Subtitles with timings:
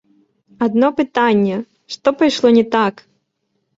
[0.67, 1.57] Адно пытанне,
[1.95, 3.05] што пайшло не так???